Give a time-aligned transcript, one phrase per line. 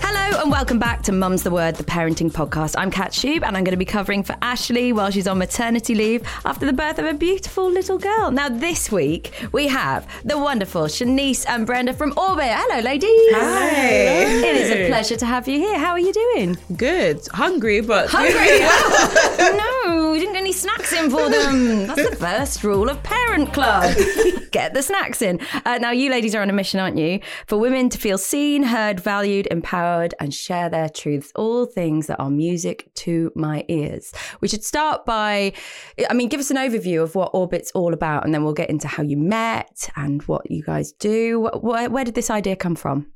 [0.00, 2.74] Hello and welcome back to Mum's the Word, the parenting podcast.
[2.76, 5.94] I'm Kat Shube and I'm going to be covering for Ashley while she's on maternity
[5.94, 8.32] leave after the birth of a beautiful little girl.
[8.32, 12.48] Now, this week we have the wonderful Shanice and Brenda from Orbit.
[12.48, 13.10] Hello, ladies.
[13.10, 13.68] Hi.
[13.78, 15.78] It is a pleasure to have you here.
[15.78, 16.56] How are you doing?
[16.76, 17.26] Good.
[17.32, 18.32] Hungry, but Hungry?
[19.56, 21.86] no, we didn't get any snacks in for them.
[21.86, 23.00] That's the first rule of
[23.36, 23.94] Parent Club.
[24.50, 25.40] Get the snacks in.
[25.66, 27.20] Uh, now, you ladies are on a mission, aren't you?
[27.46, 31.32] For women to feel seen, heard, valued, empowered, and share their truths.
[31.36, 34.14] All things that are music to my ears.
[34.40, 35.52] We should start by,
[36.08, 38.70] I mean, give us an overview of what Orbit's all about, and then we'll get
[38.70, 41.50] into how you met and what you guys do.
[41.60, 43.12] Where, where did this idea come from?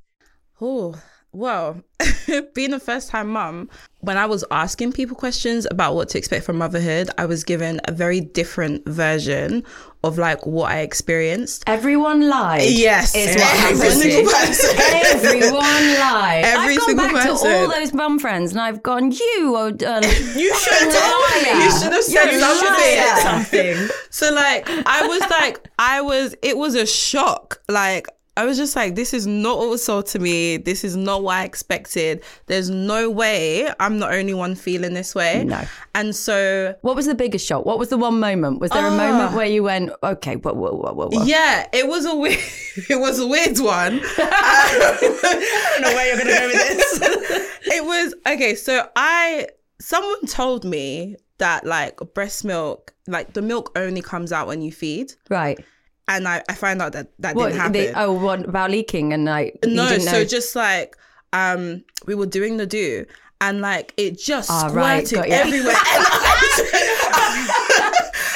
[0.60, 1.00] Oh,
[1.32, 1.80] well,
[2.54, 6.44] being a first time mum, when I was asking people questions about what to expect
[6.44, 9.64] from motherhood, I was given a very different version
[10.02, 11.64] of like what I experienced.
[11.66, 12.70] Everyone lied.
[12.70, 13.14] Yes.
[13.14, 14.00] is what Every happened.
[14.00, 14.76] single person.
[14.78, 16.44] Everyone lied.
[16.44, 19.10] Every I've gone single back to all those mum friends, and I've gone.
[19.12, 20.00] You, oh, uh,
[20.36, 21.64] You should have told me.
[21.64, 23.76] You should have said something.
[23.76, 23.88] something.
[24.12, 27.62] So like I was like I was it was a shock.
[27.68, 28.08] Like
[28.40, 30.56] I was just like, this is not what was sold to me.
[30.56, 32.24] This is not what I expected.
[32.46, 35.44] There's no way I'm the only one feeling this way.
[35.44, 35.62] No.
[35.94, 37.66] And so what was the biggest shock?
[37.66, 38.58] What was the one moment?
[38.58, 38.96] Was there a ah.
[38.96, 41.24] moment where you went, okay, whoa, whoa, whoa, whoa, whoa?
[41.24, 42.38] yeah, it was a weird
[42.88, 44.00] it was a weird one.
[44.16, 47.58] I don't know where you're gonna go with this.
[47.76, 49.48] it was okay, so I
[49.82, 54.72] someone told me that like breast milk, like the milk only comes out when you
[54.72, 55.12] feed.
[55.28, 55.62] Right.
[56.10, 57.46] And I, I found out that that What?
[57.48, 57.72] didn't happen.
[57.72, 59.12] The, oh, what about leaking?
[59.14, 60.24] And like, you no, didn't so know.
[60.24, 60.96] just like
[61.32, 63.06] um, we were doing the do,
[63.40, 65.34] and like it just Ah, right, squirted got you.
[65.34, 67.30] everywhere, and I,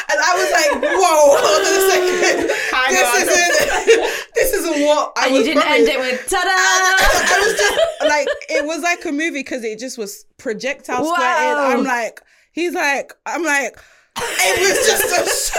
[0.11, 2.49] and I was like, "Whoa, hold on a second,
[2.95, 3.55] this isn't
[4.35, 6.49] this isn't what I and was." you didn't promised." end it with ta-da.
[6.49, 11.19] I was just like, it was like a movie because it just was projectile squirted.
[11.19, 11.71] Wow.
[11.71, 12.21] I'm like,
[12.53, 13.77] he's like, I'm like,
[14.17, 15.05] it was just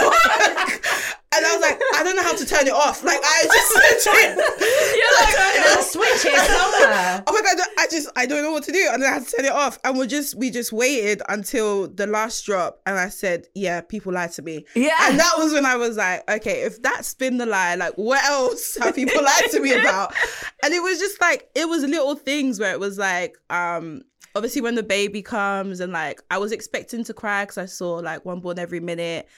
[0.00, 1.20] shock.
[1.36, 3.04] And I was like, I don't know how to turn it off.
[3.04, 4.36] Like, I just legit.
[4.36, 7.22] You're like, a switch here somewhere.
[7.26, 7.66] Oh my god!
[7.78, 9.78] I just I don't know what to do, and I had to turn it off.
[9.84, 14.12] And we just we just waited until the last drop, and I said, "Yeah, people
[14.12, 14.96] lied to me." Yeah.
[15.02, 18.22] and that was when I was like, "Okay, if that's been the lie, like what
[18.24, 20.14] else have people lied to me about?"
[20.62, 24.02] And it was just like it was little things where it was like, um,
[24.34, 27.94] obviously when the baby comes, and like I was expecting to cry because I saw
[27.96, 29.28] like one born every minute.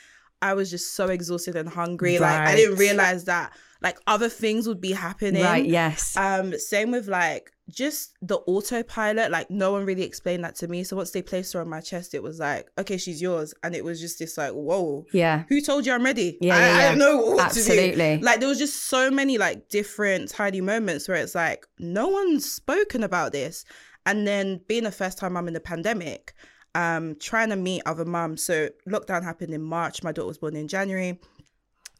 [0.41, 2.19] I was just so exhausted and hungry.
[2.19, 5.43] Like I didn't realize that like other things would be happening.
[5.43, 6.17] Right, yes.
[6.17, 9.31] Um, same with like just the autopilot.
[9.31, 10.83] Like no one really explained that to me.
[10.83, 13.75] So once they placed her on my chest, it was like, okay, she's yours, and
[13.75, 15.45] it was just this like, whoa, yeah.
[15.49, 16.39] who told you I'm ready?
[16.41, 16.89] Yeah, I, yeah, I yeah.
[16.89, 17.97] don't know what Absolutely.
[17.97, 18.25] to do.
[18.25, 22.51] Like there was just so many like different tiny moments where it's like no one's
[22.51, 23.65] spoken about this,
[24.07, 26.35] and then being a first time mum in the pandemic.
[26.75, 28.45] Um, trying to meet other mums.
[28.45, 30.03] So lockdown happened in March.
[30.03, 31.19] My daughter was born in January.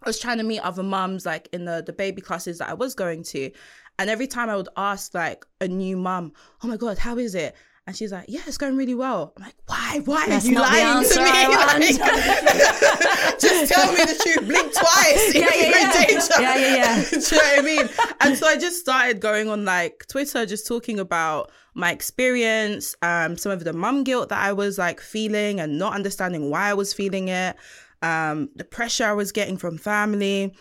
[0.03, 2.75] I was trying to meet other mums like in the the baby classes that I
[2.75, 3.51] was going to,
[3.99, 6.33] and every time I would ask like a new mum,
[6.63, 7.55] "Oh my god, how is it?"
[7.89, 10.03] And she's like, "Yeah, it's going really well." I'm like, "Why?
[10.05, 11.31] Why That's are you lying to me?
[11.49, 11.81] Like,
[13.41, 14.47] just tell me the truth.
[14.47, 15.35] Blink twice.
[15.35, 16.07] Yeah, yeah, you're in yeah.
[16.07, 17.05] danger." Yeah, yeah, yeah.
[17.11, 17.89] Do you know what I mean?
[18.21, 23.39] And so I just started going on like Twitter, just talking about my experience, um,
[23.39, 26.75] some of the mum guilt that I was like feeling and not understanding why I
[26.75, 27.57] was feeling it,
[28.03, 30.55] um, the pressure I was getting from family,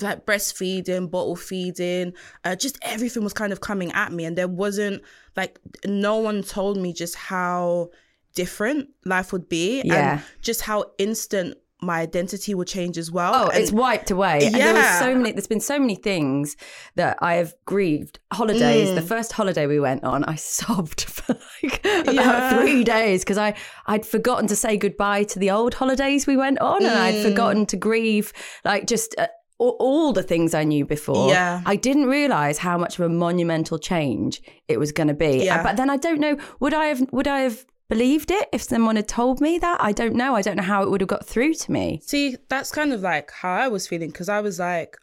[0.00, 2.12] like breastfeeding, bottle feeding,
[2.44, 5.02] uh, just everything was kind of coming at me, and there wasn't
[5.36, 7.90] like no one told me just how
[8.34, 10.12] different life would be Yeah.
[10.14, 13.32] and just how instant my identity will change as well.
[13.34, 14.40] Oh, And- it's wiped away.
[14.46, 15.00] And there was Yeah.
[15.00, 15.32] so many.
[15.32, 16.56] There's been so many things
[16.94, 18.20] that I have grieved.
[18.32, 18.88] Holidays.
[18.88, 18.94] Mm.
[18.94, 22.56] The first holiday we went on, I sobbed for like about Yeah.
[22.58, 23.54] three days because I
[23.86, 27.00] I'd forgotten to say goodbye to the old holidays we went on, and Mm.
[27.00, 28.32] I'd forgotten to grieve
[28.64, 29.14] like just.
[29.18, 29.26] Uh,
[29.72, 31.60] all- the things I knew before, Yeah.
[31.66, 35.40] I didn't realize how much of a monumental change it was going to be.
[35.40, 35.62] Uh, yeah.
[35.62, 36.36] But then I don't know.
[36.60, 37.02] Would I have?
[37.12, 39.78] Would I have believed it if someone had told me that?
[39.80, 40.34] I don't know.
[40.34, 42.00] I don't know how it would have got through to me.
[42.04, 44.96] See, that's kind of like how I was feeling because I was like,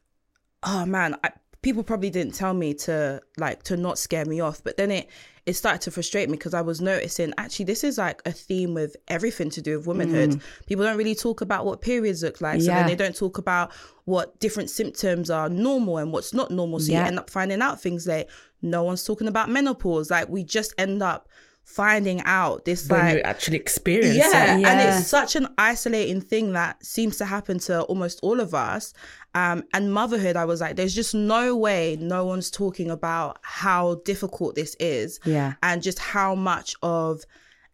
[0.64, 1.32] oh man, I,
[1.62, 5.10] people probably didn't tell me to like to not scare me off, but then it
[5.48, 8.76] it started to frustrate me because I was noticing actually this is like a theme
[8.76, 10.32] with everything to do with womanhood.
[10.32, 10.42] Mm.
[10.68, 12.80] People don't really talk about what periods look like, so Yeah.
[12.80, 13.72] then they don't talk about
[14.06, 16.80] what different symptoms are normal and what's not normal.
[16.80, 17.02] So Yeah.
[17.02, 18.30] you end up finding out things like
[18.62, 20.12] no one's talking about menopause.
[20.12, 21.28] Like we just end up
[21.64, 24.66] finding out this when like you actually experience yeah, it.
[24.66, 28.94] and it's such an isolating thing that seems to happen to almost all of us.
[29.34, 33.96] Um, and motherhood, I was like, there's just no way no one's talking about how
[34.04, 35.54] difficult this is, Yeah.
[35.64, 37.24] and just how much of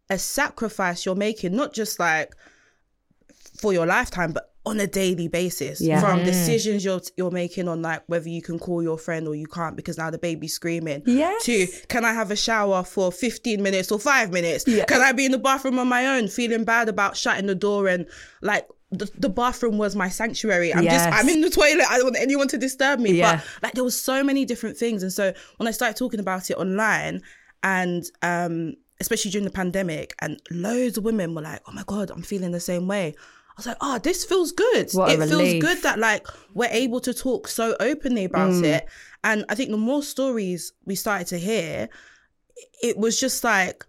[0.09, 2.35] a sacrifice you're making, not just like
[3.59, 5.79] for your lifetime, but on a daily basis.
[5.79, 6.01] Yeah.
[6.01, 9.47] From decisions you're you're making on like whether you can call your friend or you
[9.47, 11.03] can't because now the baby's screaming.
[11.05, 11.45] Yes.
[11.45, 14.65] To can I have a shower for 15 minutes or five minutes?
[14.67, 14.83] Yeah.
[14.83, 17.87] Can I be in the bathroom on my own, feeling bad about shutting the door
[17.87, 18.07] and
[18.41, 20.73] like the, the bathroom was my sanctuary.
[20.73, 21.85] I'm just I'm in the toilet.
[21.89, 23.13] I don't want anyone to disturb me.
[23.13, 23.37] Yeah.
[23.37, 25.01] But like there was so many different things.
[25.01, 27.21] And so when I started talking about it online
[27.63, 32.11] and um especially during the pandemic and loads of women were like, Oh my God,
[32.11, 33.15] I'm feeling the same way.
[33.57, 34.91] I was like, oh, this feels good.
[34.91, 38.63] What it feels good that like we're able to talk so openly about Mm.
[38.65, 38.85] it.
[39.23, 41.89] And I think the more stories we started to hear,
[42.83, 43.83] it was just like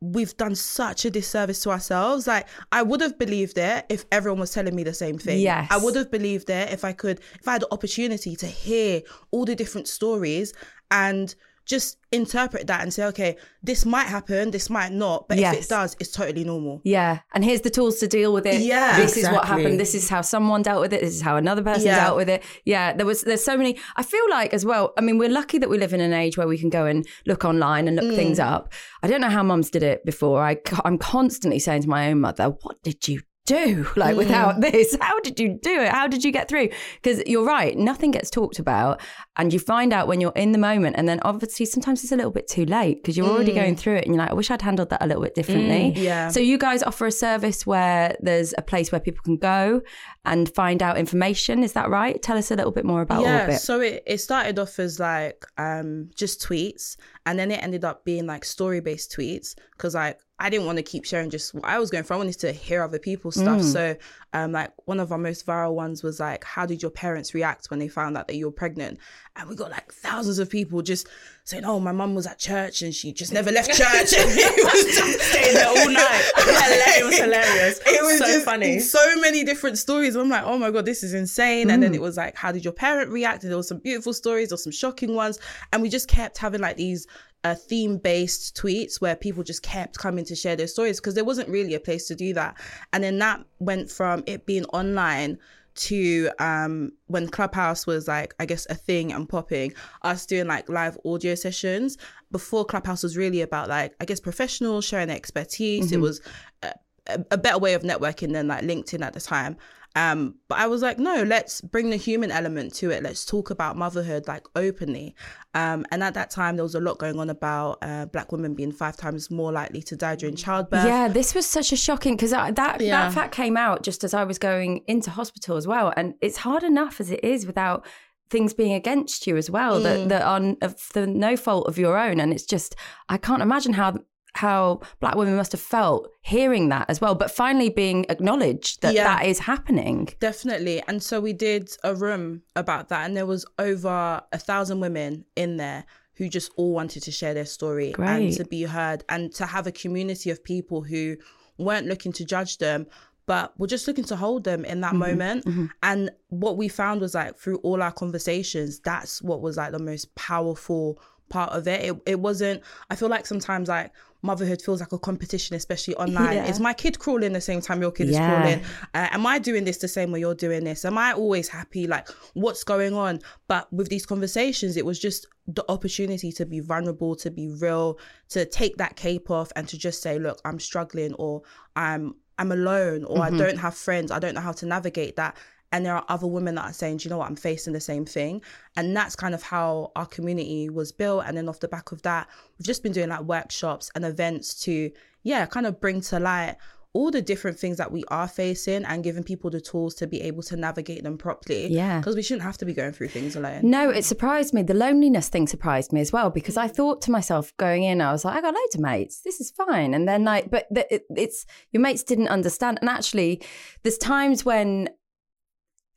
[0.00, 2.26] we've done such a disservice to ourselves.
[2.26, 5.40] Like I would have believed it if everyone was telling me the same thing.
[5.40, 5.68] Yes.
[5.70, 9.02] I would have believed it if I could if I had the opportunity to hear
[9.32, 10.54] all the different stories
[10.90, 11.34] and
[11.70, 15.68] just interpret that and say, okay, this might happen, this might not, but if it
[15.68, 16.80] does, it's totally normal.
[16.84, 18.60] Yeah, and here's the tools to deal with it.
[18.60, 19.78] Yeah, this is what happened.
[19.78, 21.00] This is how someone dealt with it.
[21.00, 22.04] This is how another person Yeah.
[22.04, 22.42] dealt with it.
[22.64, 23.78] Yeah, there was there's so many.
[23.94, 24.92] I feel like as well.
[24.98, 27.06] I mean, we're lucky that we live in an age where we can go and
[27.24, 28.16] look online and look mm.
[28.16, 28.72] things up.
[29.04, 30.42] I don't know how mums did it before.
[30.42, 33.20] I I'm constantly saying to my own mother, "What did you?"
[33.50, 34.70] Do like without mm.
[34.70, 35.88] this, how did you do it?
[35.88, 36.70] How did you get through?
[37.02, 39.00] Because you're right, nothing gets talked about,
[39.36, 42.16] and you find out when you're in the moment, and then obviously sometimes it's a
[42.16, 43.78] little bit too late because you're already going mm.
[43.78, 45.94] through it, and you're like, I wish I'd handled that a little bit differently.
[45.96, 46.28] Mm, yeah.
[46.28, 49.82] So you guys offer a service where there's a place where people can go
[50.24, 51.62] and find out information.
[51.62, 52.20] Is that right?
[52.22, 53.58] Tell us a little bit more about yeah, of it.
[53.58, 58.04] so it, it started off as like um just tweets and then it ended up
[58.04, 61.64] being like story based tweets because like I didn't want to keep sharing just what
[61.64, 62.16] I was going through.
[62.16, 63.60] I wanted to hear other people's stuff.
[63.60, 63.72] Mm.
[63.72, 63.96] So
[64.32, 67.66] um like one of our most viral ones was like, How did your parents react
[67.70, 68.98] when they found out that you were pregnant?
[69.36, 71.08] And we got like thousands of people just
[71.44, 74.12] saying, Oh, my mum was at church and she just never left church.
[74.18, 76.30] and it was just Staying there all night.
[76.36, 77.80] it was hilarious.
[77.86, 78.78] it was so just funny.
[78.80, 80.14] so many different stories.
[80.16, 81.70] I'm like, oh my god, this is insane.
[81.70, 81.86] And Mm.
[81.86, 83.42] then it was like, how did your parent react?
[83.42, 85.38] And there was some beautiful stories, or some shocking ones,
[85.72, 87.06] and we just kept having like these
[87.44, 91.48] uh, theme-based tweets where people just kept coming to share their stories because there wasn't
[91.48, 92.56] really a place to do that.
[92.92, 95.38] And then that went from it being online
[95.72, 100.68] to um when clubhouse was like i guess a thing and popping us doing like
[100.68, 101.96] live audio sessions.
[102.32, 105.92] Before clubhouse was really about like i guess professionals sharing expertise.
[105.92, 106.20] It was
[106.62, 106.72] a,
[107.06, 109.56] a, a better way of networking than like linkedin at the time
[109.96, 113.02] um but i was like no let's bring the human element to it.
[113.02, 115.16] Let's talk about motherhood like openly.
[115.54, 118.54] Um and at that time there was a lot going on about uh, black women
[118.54, 120.86] being five times more likely to die during childbirth.
[120.86, 123.00] Yeah, this was such a shocking because that Yeah.
[123.00, 126.38] that fact came out just as I was going into hospital as well, and it's
[126.38, 127.84] hard enough as it is without
[128.30, 131.98] things being against you as well that that are of the no fault of your
[131.98, 132.76] own, and it's just
[133.08, 133.94] I can't imagine how
[134.34, 138.94] how black women must have felt hearing that as well, but finally being acknowledged that
[138.94, 139.04] Yeah.
[139.04, 140.08] that is happening.
[140.20, 140.82] Definitely.
[140.86, 145.24] And so we did a room about that, and there was over a thousand women
[145.36, 145.84] in there
[146.14, 149.66] who just all wanted to share their story and to be heard and to have
[149.66, 151.16] a community of people who
[151.56, 152.86] weren't looking to judge them
[153.24, 154.98] but were just looking to hold them in that mm-hmm.
[154.98, 155.66] moment mm-hmm.
[155.82, 159.78] and what we found was like through all our conversations that's what was like the
[159.78, 162.60] most powerful part of it it, it wasn't
[162.90, 166.46] i feel like sometimes like motherhood feels like a competition especially online Yeah.
[166.46, 168.60] is my kid crawling the same time your kid is crawling
[168.94, 170.84] uh, am I doing this the same way you're doing this?
[170.84, 171.86] Am I always happy?
[171.86, 173.20] Like, what's going on?
[173.48, 177.98] But with these conversations, it was just the opportunity to be vulnerable, to be real,
[178.30, 181.42] to take that cape off, and to just say, "Look, I'm struggling," or
[181.76, 184.10] "I'm." I'm alone or I don't have friends.
[184.10, 185.36] I don't know how to navigate that.
[185.72, 187.28] And there are other women that are saying, Do you know what?
[187.28, 188.42] I'm facing the same thing.
[188.76, 191.24] And that's kind of how our community was built.
[191.26, 194.54] And then off the back of that, we've just been doing like workshops and events
[194.64, 194.90] to,
[195.22, 196.56] yeah, kind of bring to light
[196.92, 200.20] all the different things that we are facing and giving people the tools to be
[200.22, 201.68] able to navigate them properly.
[201.68, 201.98] Yeah.
[201.98, 203.60] Because we shouldn't have to be going through things alone.
[203.62, 204.62] No, it surprised me.
[204.62, 208.10] The loneliness thing surprised me as well because I thought to myself going in, I
[208.10, 209.20] was like, I got loads of mates.
[209.20, 209.94] This is fine.
[209.94, 212.78] And then like, but the, it, it's your mates didn't understand.
[212.80, 213.40] And actually,
[213.84, 214.88] there's times when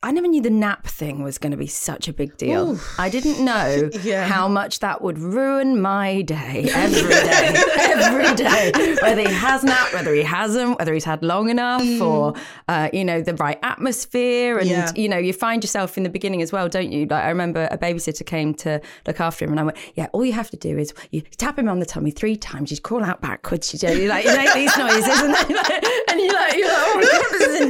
[0.04, 2.78] I never knew the nap thing was going to be such a big deal.
[2.98, 4.26] I didn't know Yeah.
[4.26, 8.96] how much that would ruin my day every day, every day.
[9.02, 12.34] Whether he has napped, whether he hasn't, whether he's had long enough, or
[12.68, 14.92] uh, you know the right atmosphere, and Yeah.
[14.94, 17.06] you know you find yourself in the beginning as well, don't you?
[17.06, 20.24] Like I remember a babysitter came to look after him, and I went, "Yeah, all
[20.24, 23.02] you have to do is you tap him on the tummy three times, you crawl
[23.02, 25.46] out backwards, you do like you make these noises, and then
[26.10, 27.60] and you're like, you're like, oh my god, this is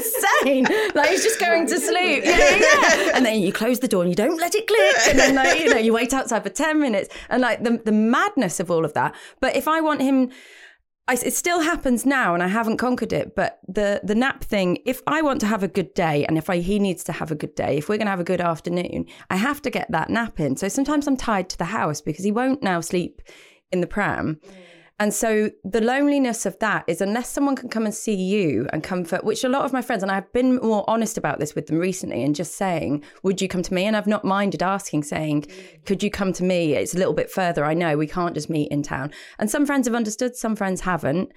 [0.42, 0.66] insane!
[0.96, 3.10] Like he's just going to sleep, yeah, yeah.
[3.14, 5.60] And then you close the door and you don't let it click, and then like
[5.60, 8.84] you know you wait outside for ten minutes, and like the the madness of all
[8.84, 9.14] of that.
[9.40, 10.30] But if I want him.
[11.06, 13.36] I, it still happens now, and I haven't conquered it.
[13.36, 16.48] But the the nap thing, if I want to have a good day, and if
[16.48, 18.40] I, he needs to have a good day, if we're going to have a good
[18.40, 20.56] afternoon, I have to get that nap in.
[20.56, 23.20] So sometimes I'm tied to the house because he won't now sleep
[23.70, 24.40] in the pram.
[24.46, 24.54] Mm.
[25.00, 28.82] And so the loneliness of that is unless someone can come and see you and
[28.82, 31.66] comfort, which a lot of my friends, and I've been more honest about this with
[31.66, 33.86] them recently and just saying, would you come to me?
[33.86, 35.46] And I've not minded asking, saying,
[35.84, 36.74] could you come to me?
[36.74, 37.64] It's a little bit further.
[37.64, 39.10] I know we can't just meet in town.
[39.40, 41.32] And some friends have understood, some friends haven't.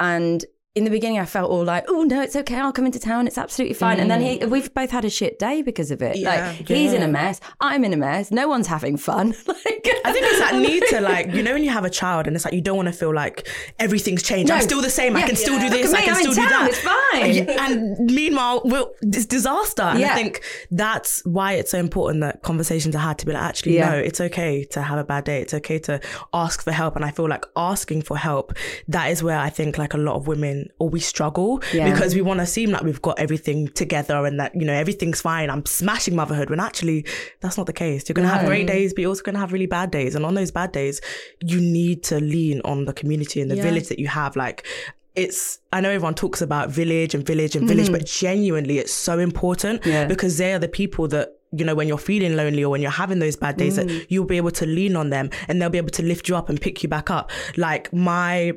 [0.00, 0.44] And
[0.76, 2.56] in the beginning, I felt all like, "Oh no, it's okay.
[2.56, 3.26] I'll come into town.
[3.26, 4.50] It's absolutely fine." And then he, mm.
[4.50, 6.16] we've both had a shit day because of it.
[6.16, 6.54] Yeah.
[6.58, 8.30] like he's in a mess, I'm in a mess.
[8.30, 9.28] No one's having fun.
[9.46, 12.26] like, I think it's that need to like, you know, when you have a child
[12.26, 14.50] and it's like you don't want to feel like everything's changed.
[14.52, 15.16] I'm still the same.
[15.16, 15.26] I Yeah.
[15.28, 15.94] can still do this.
[15.94, 16.68] I can I'm still do town, that.
[16.68, 17.34] it's fine.
[17.34, 19.82] Yeah, And meanwhile, well, it's disaster.
[19.82, 20.12] And Yeah.
[20.12, 23.76] I think that's why it's so important that conversations are had to be like, actually,
[23.76, 23.90] Yeah.
[23.92, 25.40] no, it's okay to have a bad day.
[25.40, 26.00] It's okay to
[26.34, 26.96] ask for help.
[26.96, 28.52] And I feel like asking for help,
[28.88, 31.90] that is where I think like a lot of women or we struggle Yeah.
[31.92, 35.20] because we want to seem like we've got everything together and that, you know, everything's
[35.20, 35.50] fine.
[35.50, 37.04] I'm smashing motherhood when actually
[37.40, 38.08] that's not the case.
[38.08, 40.14] You're going to have great days, but you're also going to have really bad days.
[40.14, 41.00] And on those bad days,
[41.44, 44.36] you need to lean on the community and the village that you have.
[44.36, 44.66] Like,
[45.14, 49.18] it's I know everyone talks about village and village and village, but genuinely it's so
[49.18, 49.88] important Mm-hmm.
[49.90, 50.04] Yeah.
[50.06, 52.90] because they are the people that you know when you're feeling lonely or when you're
[52.90, 53.86] having those bad days Mm.
[53.88, 56.36] that you'll be able to lean on them and they'll be able to lift you
[56.36, 57.30] up and pick you back up.
[57.56, 58.52] Like my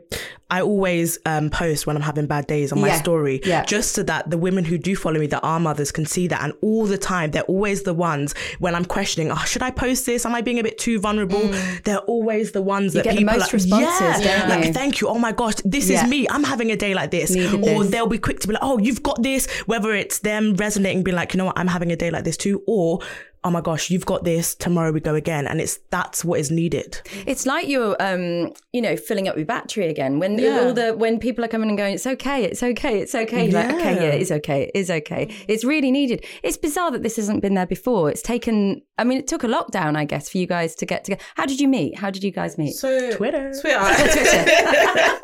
[0.51, 2.95] I always um, post when I'm having bad days on my Yeah.
[3.01, 3.63] story Yeah.
[3.65, 6.41] just so that the women who do follow me that are mothers can see that
[6.43, 10.07] and all the time they're always the ones when I'm questioning, oh, should I post
[10.07, 10.25] this?
[10.25, 11.51] Am I being a bit too vulnerable?
[11.83, 13.03] They're always the ones that Mm.
[13.03, 14.73] get the people most are, responses, yeah, like you?
[14.73, 15.07] thank you.
[15.07, 16.03] Oh my gosh, this Yeah.
[16.03, 16.25] is me.
[16.31, 17.29] I'm having a day like this.
[17.29, 17.91] Needed or this.
[17.91, 19.47] they'll be quick to be like, oh, you've got this.
[19.67, 22.37] Whether it's them resonating, being like, you know what, I'm having a day like this
[22.37, 22.99] too, or or
[23.43, 24.53] oh my gosh, you've got this.
[24.55, 27.01] Tomorrow we go again, and it's that's what is needed.
[27.25, 30.19] It's like you're, um, you know, filling up your battery again.
[30.19, 30.59] When Yeah.
[30.61, 33.45] all the when people are coming and going, it's okay, it's okay, it's okay.
[33.49, 35.29] You're Like, okay, yeah, it's okay, it is okay.
[35.47, 36.25] It's really needed.
[36.43, 38.09] It's bizarre that this hasn't been there before.
[38.09, 38.81] It's taken.
[38.97, 41.21] I mean, it took a lockdown, I guess, for you guys to get together.
[41.35, 41.97] How did you meet?
[41.97, 42.73] How did you guys meet?
[42.73, 43.53] So Twitter.
[43.61, 43.79] Twitter.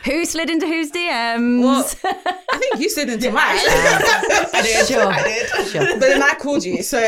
[0.04, 1.62] Who slid into whose DMs?
[1.62, 3.44] well, I think you slid into mine.
[3.44, 4.86] I did.
[4.88, 5.06] Sure.
[5.06, 5.66] I did.
[5.68, 5.80] Sure.
[5.86, 6.82] But then I called you.
[6.82, 6.98] So,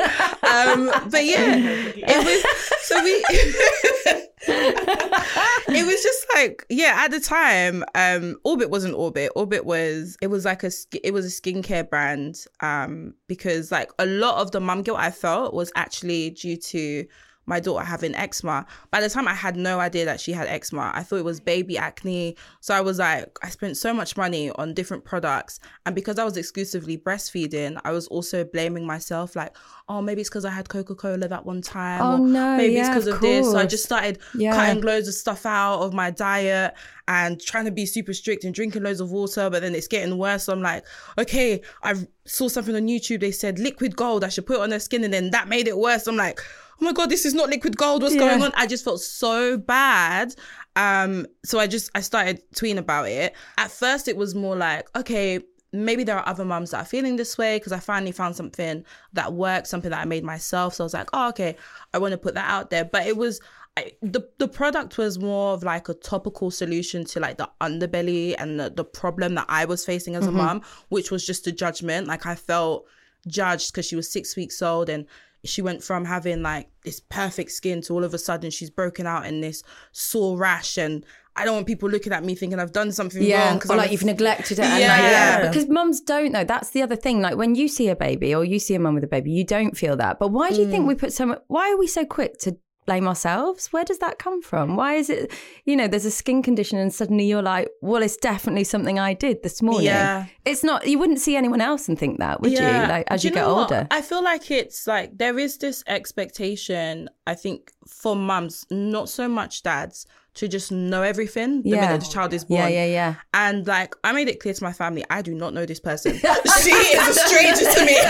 [0.00, 1.56] um, but yeah,
[1.96, 2.44] it was.
[2.82, 3.24] So we.
[4.42, 10.28] it was just like yeah at the time um orbit wasn't orbit orbit was it
[10.28, 10.70] was like a
[11.04, 15.10] it was a skincare brand um because like a lot of the mum guilt i
[15.10, 17.04] felt was actually due to
[17.50, 18.64] my daughter having eczema.
[18.90, 21.40] By the time I had no idea that she had eczema, I thought it was
[21.40, 22.36] baby acne.
[22.60, 25.60] So I was like, I spent so much money on different products.
[25.84, 29.54] And because I was exclusively breastfeeding, I was also blaming myself, like,
[29.88, 32.00] oh, maybe it's because I had Coca Cola that one time.
[32.02, 33.50] Oh, no, Maybe it's because of of, this.
[33.50, 34.54] So I just started Yeah.
[34.54, 36.74] cutting loads of stuff out of my diet
[37.08, 39.50] and trying to be super strict and drinking loads of water.
[39.50, 40.44] But then it's getting worse.
[40.44, 40.84] So I'm like,
[41.18, 43.18] okay, I saw something on YouTube.
[43.20, 44.22] They said liquid gold.
[44.22, 45.02] I should put it on their skin.
[45.02, 46.06] And then that made it worse.
[46.06, 46.40] I'm like,
[46.80, 48.52] oh my god this is not liquid gold what's going on?
[48.56, 50.34] I just felt so bad.
[50.76, 53.34] Um so i just i started tweeting about it.
[53.58, 55.40] At first it was more like okay
[55.72, 58.84] maybe there are other mums that are feeling this way because i finally found something
[59.12, 60.74] that worked, something that i made myself.
[60.74, 61.56] So i was like oh okay
[61.94, 62.84] i want to put that out there.
[62.84, 63.40] But it was
[63.76, 68.34] I, the the product was more of like a topical solution to like the underbelly
[68.36, 71.52] and the, the problem that I was facing as a mom, which was just a
[71.52, 72.08] judgment.
[72.08, 72.86] Like I felt
[73.28, 75.06] judged because she was six weeks old and
[75.44, 79.06] she went from having like this perfect skin to all of a sudden she's broken
[79.06, 81.04] out in this sore rash and
[81.36, 83.78] I don't want people looking at me thinking I've done something Yeah, wrong or I'm
[83.78, 84.62] like a- you've neglected it.
[84.62, 84.68] Yeah.
[84.68, 86.44] like, yeah, because mums don't know.
[86.44, 87.20] That's the other thing.
[87.22, 89.44] Like when you see a baby or you see a mum with a baby, you
[89.44, 90.18] don't feel that.
[90.18, 90.70] But why do you Mm.
[90.70, 91.40] think we put so much?
[91.46, 92.56] Why are we so quick to
[92.90, 93.72] blame ourselves?
[93.72, 94.74] Where does that come from?
[94.74, 95.32] Why is it?
[95.64, 99.14] You know, there's a skin condition, and suddenly you're like, well, it's definitely something I
[99.14, 99.86] did this morning.
[99.86, 100.26] Yeah.
[100.44, 100.88] It's not.
[100.88, 102.58] You wouldn't see anyone else and think that, would you?
[102.58, 103.72] Like as Do you, get know what?
[103.72, 103.86] older.
[103.92, 109.28] I feel like it's like there is this expectation, I think, for mums, not so
[109.28, 111.80] much dads, to just know everything the Yeah.
[111.82, 112.60] minute the child is born.
[112.62, 113.14] Yeah, yeah, yeah.
[113.34, 116.12] And like I made it clear to my family, I do not know this person.
[116.62, 117.96] she is a stranger to me.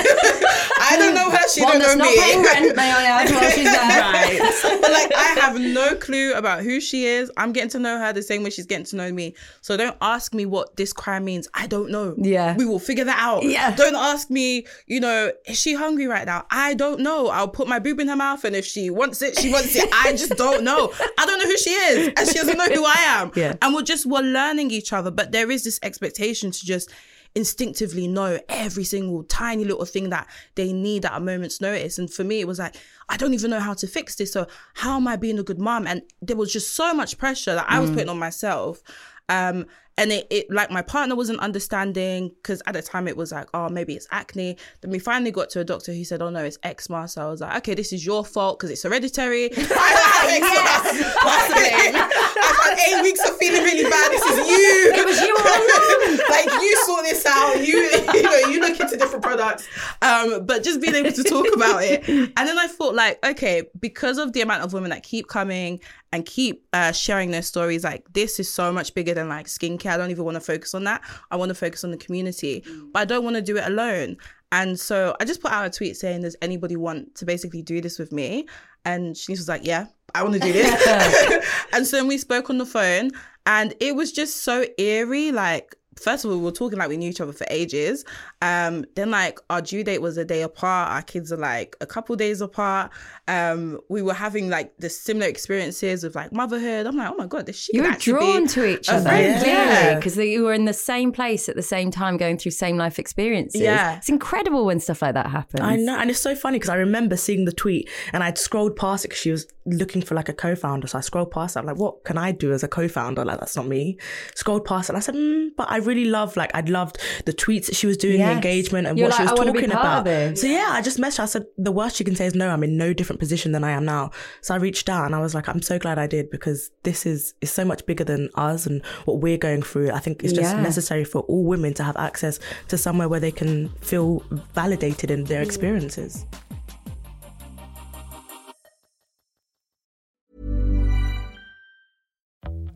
[0.82, 2.44] I don't know her, she One don't know me.
[2.44, 3.80] rent, may I add, while she's there.
[4.00, 4.78] Right.
[4.80, 7.30] but like I have no clue about who she is.
[7.36, 9.34] I'm getting to know her the same way she's getting to know me.
[9.60, 11.48] So don't ask me what this crime means.
[11.54, 12.14] I don't know.
[12.18, 12.56] Yeah.
[12.56, 13.44] We will figure that out.
[13.44, 13.74] Yeah.
[13.76, 16.46] Don't ask me, you know, is she hungry right now?
[16.50, 17.28] I don't know.
[17.28, 19.88] I'll put my boob in her mouth and if she wants it, she wants it.
[19.92, 20.92] I just don't know.
[21.18, 22.09] I don't know who she is.
[22.16, 23.32] And she doesn't know who I am.
[23.36, 23.54] Yeah.
[23.62, 25.10] And we're just we're learning each other.
[25.10, 26.90] But there is this expectation to just
[27.34, 30.26] instinctively know every single tiny little thing that
[30.56, 31.98] they need at a moment's notice.
[31.98, 32.74] And for me, it was like,
[33.08, 34.32] I don't even know how to fix this.
[34.32, 35.86] So how am I being a good mom?
[35.86, 38.82] And there was just so much pressure that I was putting on myself.
[39.28, 39.66] Um,
[40.00, 43.48] and it, it like my partner wasn't understanding because at the time it was like,
[43.52, 44.56] oh, maybe it's acne.
[44.80, 47.06] Then we finally got to a doctor who said, oh no, it's eczema.
[47.06, 49.50] So I was like, okay, this is your fault because it's hereditary.
[49.52, 51.12] I don't have eczema.
[51.22, 51.94] That's the blame.
[51.96, 54.10] I've had eight weeks of feeling really bad.
[54.10, 54.92] This is you.
[54.94, 55.36] It was you
[56.30, 57.56] like you sort this out.
[57.58, 57.76] You
[58.14, 59.68] you know you look into different products.
[60.00, 62.08] Um, but just being able to talk about it.
[62.08, 65.80] And then I thought like, okay, because of the amount of women that keep coming
[66.12, 69.89] and keep uh, sharing their stories, like this is so much bigger than like skincare.
[69.90, 71.02] I don't even want to focus on that.
[71.30, 72.92] I want to focus on the community, mm.
[72.92, 74.16] but I don't want to do it alone.
[74.52, 77.80] And so I just put out a tweet saying, "Does anybody want to basically do
[77.80, 78.46] this with me?"
[78.84, 82.50] And Shanice was like, "Yeah, I want to do this." and so then we spoke
[82.50, 83.12] on the phone,
[83.46, 85.32] and it was just so eerie.
[85.32, 88.04] Like, first of all, we were talking like we knew each other for ages.
[88.42, 90.90] Um, then like our due date was a day apart.
[90.90, 92.90] Our kids are like a couple days apart.
[93.28, 96.86] Um, we were having like the similar experiences of like motherhood.
[96.86, 97.74] I'm like, oh my god, this shit.
[97.74, 99.46] You were drawn be to each other, friend.
[99.46, 99.94] Yeah.
[99.96, 102.98] because you were in the same place at the same time, going through same life
[102.98, 103.60] experiences.
[103.60, 103.96] Yeah.
[103.96, 105.60] it's incredible when stuff like that happens.
[105.60, 108.76] I know, and it's so funny because I remember seeing the tweet and I'd scrolled
[108.76, 110.86] past it because she was looking for like a co-founder.
[110.86, 111.60] So I scrolled past it.
[111.60, 113.24] I'm like, what can I do as a co-founder?
[113.24, 113.98] Like, that's not me.
[114.34, 117.32] Scrolled past it and I said, mm, but I really love, like, I'd loved the
[117.32, 119.60] tweets that she was doing, the engagement and You're what she was "I wanna be
[119.60, 119.98] talking part about.
[119.98, 120.40] of this.
[120.40, 121.22] So yeah, I just messaged her.
[121.24, 123.64] I said, the worst you can say is no, I'm in no different position than
[123.64, 124.10] I am now.
[124.42, 127.06] So I reached out and I was like, I'm so glad I did because this
[127.06, 129.90] is, is so much bigger than us and what we're going through.
[129.90, 130.62] I think it's just Yeah.
[130.62, 134.22] necessary for all women to have access to somewhere where they can feel
[134.54, 136.26] validated in their experiences.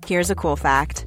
[0.06, 1.06] Here's a cool fact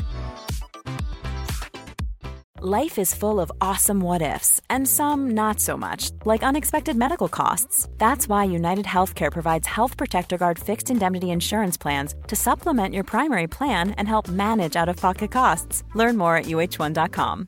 [2.63, 7.27] Life is full of awesome what ifs, and some not so much, like unexpected medical
[7.27, 7.87] costs.
[7.97, 13.03] That's why United Healthcare provides Health Protector Guard fixed indemnity insurance plans to supplement your
[13.03, 15.83] primary plan and help manage out of pocket costs.
[15.95, 17.47] Learn more at uh1.com.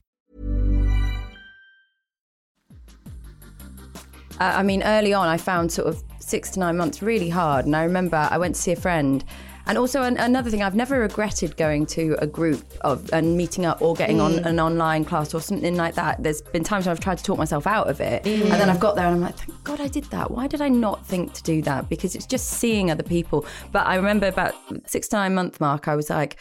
[4.39, 7.67] Uh, I mean, early on, I found sort of six to nine months really hard.
[7.67, 9.23] And I remember I went to see a friend.
[9.65, 13.65] And also, an, another thing, I've never regretted going to a group of and meeting
[13.65, 14.45] up or getting on mm.
[14.45, 16.21] an online class or something like that.
[16.21, 18.25] There's been times when I've tried to talk myself out of it.
[18.25, 20.31] And then I've got there and I'm like, thank God I did that.
[20.31, 21.89] Why did I not think to do that?
[21.89, 23.45] Because it's just seeing other people.
[23.71, 26.37] But I remember about six to nine month mark, I was like,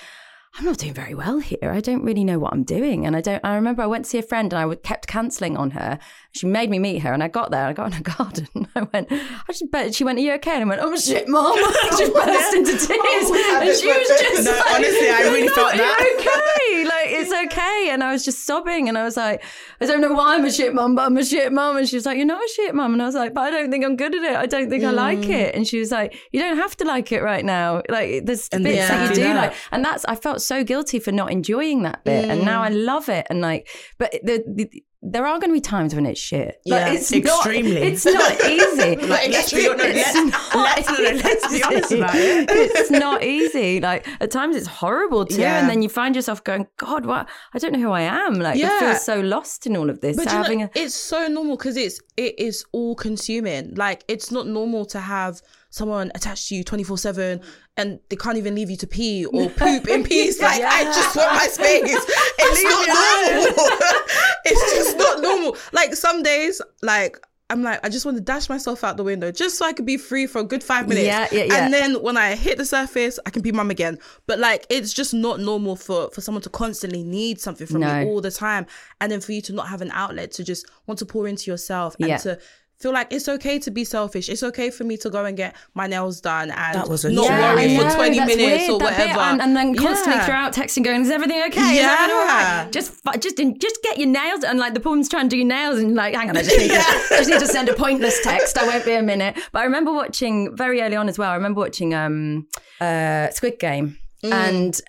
[0.59, 1.71] I'm not doing very well here.
[1.73, 3.07] I don't really know what I'm doing.
[3.07, 5.57] And I don't, I remember I went to see a friend and I kept cancelling
[5.57, 5.99] on her.
[6.33, 8.69] She made me meet her and I got there and I got in her garden.
[8.75, 10.61] I went, I just bet, she went, Are you okay?
[10.61, 11.53] And I went, Oh shit, mom.
[11.57, 13.31] I just burst into tears.
[13.31, 16.85] and she was just No, like, honestly, I really "No, felt that." okay.
[16.85, 17.89] Like, it's okay.
[17.91, 19.43] And I was just sobbing and I was like,
[19.81, 21.79] I don't know why I'm a shit mom, but I'm a shit mom.
[21.79, 22.93] And she was like, You're not a shit mom.
[22.93, 24.37] And I was like, But I don't think I'm good at it.
[24.37, 25.31] I don't think I like Mm.
[25.31, 25.55] it.
[25.55, 27.83] And she was like, You don't have to like it right now.
[27.89, 29.37] Like, there's And bits that you do that.
[29.53, 29.55] like.
[29.71, 32.25] And that's, I felt so guilty for not enjoying that bit.
[32.29, 32.85] And now I Mm.
[32.85, 33.27] love it.
[33.31, 36.61] And like, but the, the there are going to be times when it's shit.
[36.65, 37.75] Yeah, like, it's extremely.
[37.75, 38.95] Not, it's not easy.
[39.09, 39.97] Like, let's be honest.
[39.97, 41.99] It's Let's- not let's- no, no, let's be honest easy.
[41.99, 42.51] about it.
[42.53, 43.81] It's not easy.
[43.81, 45.59] Like at times it's horrible too, Yeah.
[45.59, 47.29] and then you find yourself going, "God, what?
[47.53, 48.71] I don't know who I am." Like Yeah.
[48.75, 50.17] I feel so lost in all of this.
[50.17, 53.75] But you know, a, it's so normal because it's it is all consuming.
[53.75, 57.41] Like it's not normal to have someone attached to you twenty four seven
[57.77, 60.41] and they can't even leave you to pee or poop in peace.
[60.41, 62.07] Like I just want my space.
[62.45, 63.69] It's not normal.
[64.45, 65.57] it's just not normal.
[65.73, 67.19] Like some days, like.
[67.51, 69.85] I'm like, I just want to dash myself out the window just so I could
[69.85, 71.07] be free for a good five minutes.
[71.07, 71.63] Yeah, yeah, yeah.
[71.65, 73.99] And then when I hit the surface, I can be mum again.
[74.27, 78.01] But like, it's just not normal for for someone to constantly need something from No.
[78.01, 78.65] you all the time,
[79.03, 81.51] and then for you to not have an outlet to just want to pour into
[81.51, 82.17] yourself and Yeah.
[82.19, 82.39] to
[82.83, 84.29] feel like it's okay to be selfish.
[84.29, 87.11] It's okay for me to go and get my nails done and That was a
[87.11, 89.21] not Yeah, worry I for twenty that's minutes weird, or whatever.
[89.21, 90.27] and, and then constantly Yeah.
[90.27, 91.61] throughout texting, going, "Is everything okay?
[91.61, 92.63] Is everything all Yeah.
[92.65, 92.73] right?
[92.73, 95.79] Just, just, just get your nails." And like the woman's trying to do your nails,
[95.79, 96.77] and like, hang on, I just need, to,
[97.19, 98.59] just need to send a pointless text.
[98.59, 99.37] I won't be a minute.
[99.53, 101.31] But I remember watching very early on as well.
[101.31, 102.47] I remember watching um,
[102.81, 104.33] uh, Squid Game, Mm.
[104.33, 104.81] and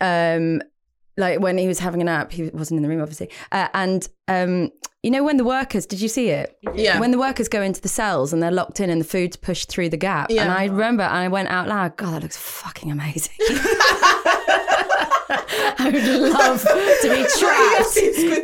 [0.61, 0.67] um,
[1.17, 3.29] like when he was having a nap, he wasn't in the room, obviously.
[3.51, 4.71] Uh, and um,
[5.03, 6.57] you know when the workers, did you see it?
[6.73, 6.99] Yeah.
[6.99, 9.69] When the workers go into the cells and they're locked in, and the food's pushed
[9.69, 10.31] through the gap.
[10.31, 10.43] Yeah.
[10.43, 11.97] And I remember, I went out loud.
[11.97, 13.35] God, that looks fucking amazing.
[15.79, 17.97] I would love to be trapped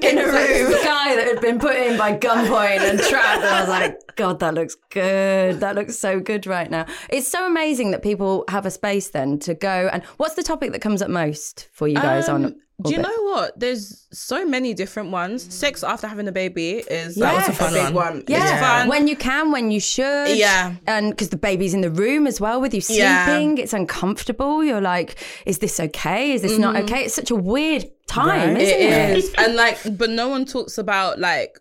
[0.04, 3.44] in a room, a guy that had been put in by gunpoint and trapped.
[3.44, 5.60] And I was like, God, that looks good.
[5.60, 6.86] That looks so good right now.
[7.10, 9.90] It's so amazing that people have a space then to go.
[9.92, 12.60] And what's the topic that comes up most for you guys on?
[12.82, 13.12] Do you Orbit?
[13.12, 13.60] know what?
[13.60, 15.54] There's so many different ones.
[15.54, 17.94] Sex after having a baby is That like was a a fun big one.
[17.94, 18.24] one.
[18.28, 18.88] Yeah, It's fun.
[18.88, 20.38] when you can, when you should.
[20.38, 20.76] Yeah.
[20.88, 23.26] and because the baby's in the room as well with you Yeah.
[23.26, 24.64] sleeping, it's uncomfortable.
[24.64, 25.16] You're like,
[25.46, 26.32] is this okay?
[26.32, 27.04] Is this not okay?
[27.06, 28.62] It's such a weird time, Right.
[28.62, 28.92] isn't it?
[28.92, 29.12] Mm-hmm.
[29.12, 29.34] It is.
[29.38, 31.60] and like, but no one talks about like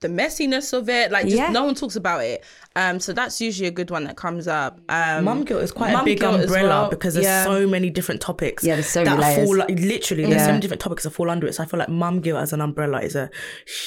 [0.00, 1.10] the messiness of it.
[1.10, 1.50] Like, just Yeah.
[1.50, 2.44] no one talks about it.
[2.76, 4.80] Um, so that's usually a good one that comes up.
[4.88, 6.90] Um, Mum guilt is quite a big umbrella well.
[6.90, 7.44] because there's Yeah.
[7.44, 8.62] so many different topics.
[8.62, 9.48] Yeah, there's so that many layers.
[9.48, 10.24] fall like, literally.
[10.26, 11.54] There's so many different topics that fall under it.
[11.54, 13.30] So I feel like mum guilt as an umbrella is a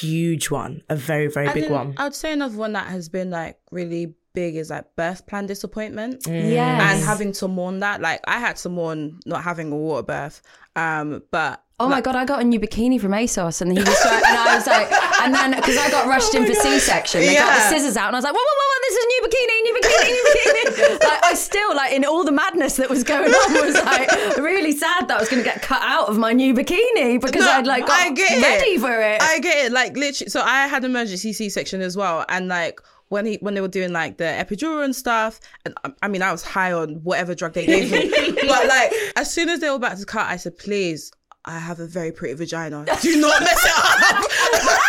[0.00, 1.94] huge one, a very very and big one.
[1.96, 5.46] I would say another one that has been like really big is like birth plan
[5.46, 6.22] disappointment.
[6.26, 6.94] Yes.
[6.96, 10.40] And having to mourn that, like I had to mourn not having a water birth,
[10.76, 12.14] um, but Oh my god!
[12.16, 14.90] I got a new bikini from ASOS, and he was trying, and I was like,
[15.22, 17.54] and then because I got rushed oh in for C-section, they got Yeah.
[17.70, 19.20] the scissors out, and I was like, whoa, whoa, whoa, whoa this is a new
[19.28, 21.00] bikini, new bikini, new bikini.
[21.08, 24.72] like, I still like in all the madness that was going on was like really
[24.72, 27.50] sad that I was going to get cut out of my new bikini because No,
[27.52, 28.80] I'd like got I get ready it.
[28.80, 29.22] for it.
[29.22, 29.72] I get it.
[29.72, 33.54] Like literally, so I had emergency C section as well, and like when he when
[33.54, 36.72] they were doing like the epidural and stuff, and I, I mean I was high
[36.72, 38.10] on whatever drug they gave me,
[38.48, 41.12] but like as soon as they were about to cut, I said, please.
[41.44, 42.84] I have a very pretty vagina.
[43.00, 44.82] Do not mess it up.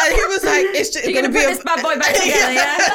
[0.00, 1.96] and he was like, "It's just, You're gonna, gonna be put a- this bad boy
[1.98, 2.88] back together, yeah?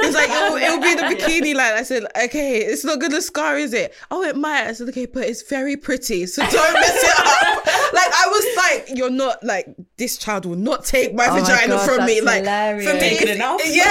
[0.00, 1.74] He's like, it'll, it'll be the bikini line.
[1.74, 3.92] I said, okay, it's not gonna scar, is it?
[4.10, 4.68] Oh, it might.
[4.68, 7.66] I said, okay, but it's very pretty, so don't mess it up.
[7.92, 9.66] like I was like, you're not like
[9.96, 12.14] this child will not take my Oh my vagina God, from me.
[12.20, 12.86] that's Like hilarious.
[12.88, 13.60] for me, Taken it's- enough?
[13.64, 13.84] Yeah,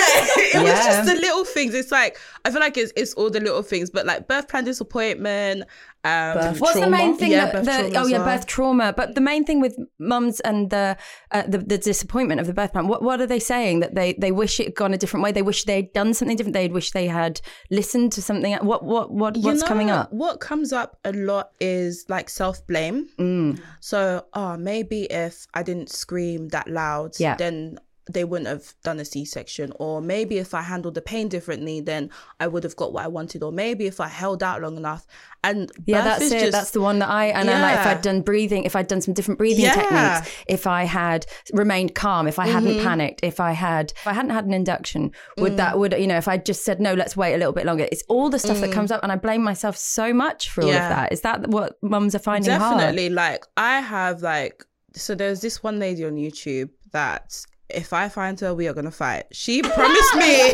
[0.60, 1.73] it was just the little things.
[1.73, 4.63] It's like I feel like it's it's all the little things, but like birth plan
[4.63, 5.63] disappointment.
[6.03, 7.31] Um, Birth What's the main thing?
[7.31, 8.38] Yeah, that, the, oh yeah, well.
[8.38, 8.93] birth trauma.
[8.95, 10.95] But the main thing with mums and the,
[11.31, 12.88] uh, the the disappointment of the birth plan.
[12.88, 13.79] What what are they saying?
[13.79, 15.31] That they they wish it had gone a different way.
[15.31, 16.53] They wish they'd done something different.
[16.53, 18.53] They'd wish they had listened to something.
[18.58, 20.13] What what what You what's know, coming up?
[20.13, 23.10] What comes up a lot is like self blame.
[23.17, 23.60] Mm.
[23.79, 27.36] So, oh, maybe if I didn't scream that loud, Yeah.
[27.36, 27.79] then
[28.12, 29.72] they wouldn't have done a C section.
[29.80, 33.08] Or maybe if I handled the pain differently, then I would have got what I
[33.08, 33.41] wanted.
[33.41, 35.08] Or maybe if I held out long enough.
[35.44, 36.39] And Yeah, that's it.
[36.39, 38.88] just- that's the one that I and then like if I'd done breathing, if I'd
[38.88, 39.76] done some different breathing Yeah.
[39.76, 42.84] techniques, if I had remained calm, if I hadn't Mm-hmm.
[42.88, 45.58] panicked, if I had if I hadn't had an induction, would Mm.
[45.58, 47.88] that would you know if I just said no, let's wait a little bit longer.
[47.91, 50.70] It's all the stuff that comes up, and I blame myself so much for all
[50.70, 50.89] of Mm.
[50.89, 51.12] That.
[51.13, 52.78] Is that what mums are finding hard?
[52.80, 53.10] Definitely.
[53.10, 54.63] Like I have like
[54.96, 58.91] so there's this one lady on YouTube that if I find her, we are gonna
[58.91, 59.25] fight.
[59.32, 60.21] She promised me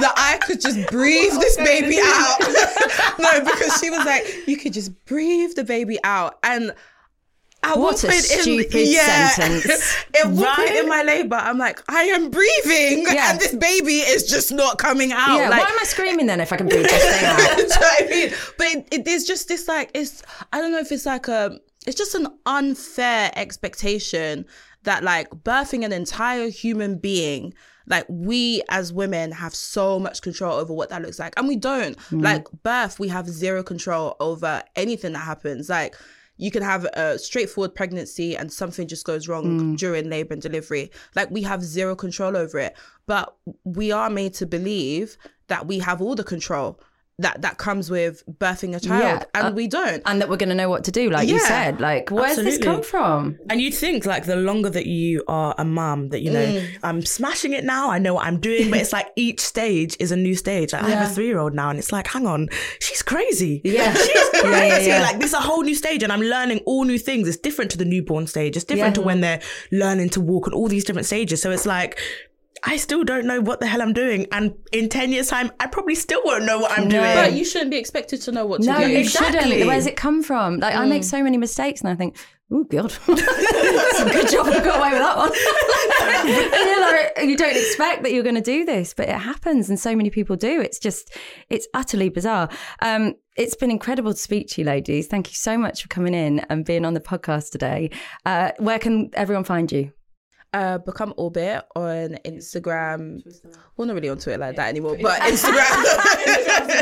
[0.00, 2.38] that I could just breathe this baby out.
[3.18, 6.38] no, because she was like, you could just breathe the baby out.
[6.42, 6.72] And
[7.64, 9.96] at What one a point in- stupid sentence.
[10.22, 13.30] At one point in my labor, I'm like, I am breathing, Yeah.
[13.32, 15.36] and this baby is just not coming out.
[15.38, 17.56] yeah, like, why am I screaming then if I can breathe this thing out?
[17.58, 18.32] You know I mean?
[18.58, 21.58] But it, it, there's just this like it's I don't know if it's like a
[21.86, 24.44] it's just an unfair expectation
[24.84, 27.52] that like birthing an entire human being
[27.86, 31.56] like we as women have so much control over what that looks like and we
[31.56, 31.98] don't.
[32.10, 32.22] Mm.
[32.22, 35.68] Like birth we have zero control over anything that happens.
[35.68, 35.96] Like
[36.36, 39.78] you can have a straightforward pregnancy and something just goes wrong mm.
[39.78, 40.90] during labor and delivery.
[41.14, 42.76] Like we have zero control over it.
[43.06, 45.16] But we are made to believe
[45.48, 46.80] that we have all the control
[47.20, 50.36] that that comes with birthing a child Yeah, and uh, we don't And that we're
[50.36, 51.80] going to know what to do, like you said.
[51.80, 53.38] Like, where's this come from?
[53.48, 56.66] And you'd think like the longer that you are a mum, that you know, Mm.
[56.82, 57.88] I'm smashing it now.
[57.90, 60.72] I know what I'm doing, but it's like each stage is a new stage.
[60.72, 62.48] Like, I have a three year old now, and it's like, hang on,
[62.80, 63.60] she's crazy.
[63.64, 63.94] Yeah.
[64.06, 64.88] she's Yeah, crazy.
[64.88, 65.02] yeah, yeah.
[65.02, 67.28] Like this is a whole new stage, and I'm learning all new things.
[67.28, 68.56] It's different to the newborn stage.
[68.56, 69.02] It's different Yeah.
[69.02, 71.40] to when they're learning to walk and all these different stages.
[71.40, 71.98] So it's like.
[72.62, 75.66] I still don't know what the hell I'm doing, and in ten years' time, I
[75.66, 77.02] probably still won't know what I'm doing.
[77.14, 79.40] but you shouldn't be expected to know what to No, do you Exactly.
[79.40, 79.66] shouldn't.
[79.66, 80.58] Where's it come from?
[80.60, 82.16] Like, I make so many mistakes and I think,
[82.52, 82.94] oh, God.
[83.08, 85.32] It's a good job I got away with that one.
[86.24, 89.68] And you're like, you don't expect that you're going to do this, but it happens
[89.68, 90.60] and so many people do.
[90.60, 91.14] It's just,
[91.50, 92.48] it's utterly bizarre.
[92.80, 95.06] Um, it's been incredible to speak to you, ladies.
[95.06, 97.90] Thank you so much for coming in and being on the podcast today.
[98.24, 99.92] Uh, where can everyone find you?
[100.54, 103.20] Uh, become orbit on Instagram.
[103.76, 105.84] Well, not really on Twitter like that anymore, but Instagram.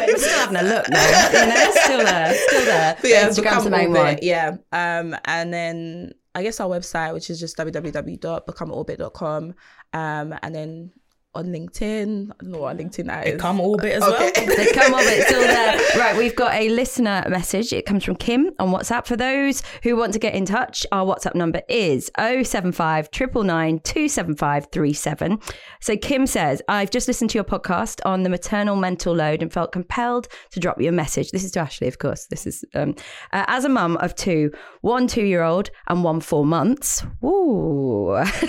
[0.07, 1.31] We're still having a look now.
[1.33, 2.97] You know, still there, still there.
[3.01, 4.03] But yeah, Instagram's become the main orbit.
[4.03, 4.19] one.
[4.21, 4.57] Yeah.
[4.73, 9.55] Um, and then I guess our website, which is just www.becomeorbit.com.
[9.95, 10.93] Um, and then
[11.35, 13.41] on LinkedIn, I don't know what LinkedIn that is.
[13.41, 14.33] Come orbit as Okay.
[14.37, 14.57] well.
[14.57, 15.79] They come of it still there.
[15.99, 17.73] Right, we've got a listener message.
[17.73, 19.07] It comes from Kim on WhatsApp.
[19.07, 25.39] For those who want to get in touch, our WhatsApp number is 075 999 27537.
[25.81, 29.51] So Kim says, I've just listened to your podcast on the maternal mental load and
[29.51, 31.31] felt compelled to drop you a message.
[31.31, 32.27] This is to Ashley, of course.
[32.27, 32.95] This is um,
[33.33, 34.51] uh, as a mum of two,
[34.83, 37.03] one two year old and one four months.
[37.25, 38.23] Ooh.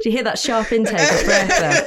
[0.00, 1.86] Did you hear that sharp intake of breath there?